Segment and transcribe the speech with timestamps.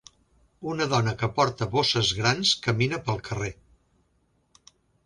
[0.71, 3.55] Una dona que porta bosses grans camina pel carrer.